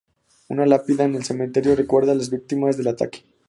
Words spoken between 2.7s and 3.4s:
del ataque.